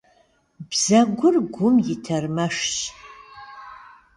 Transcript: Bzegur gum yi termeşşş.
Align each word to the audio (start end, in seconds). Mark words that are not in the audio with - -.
Bzegur 0.69 1.35
gum 1.53 1.75
yi 1.85 1.95
termeşşş. 2.05 2.75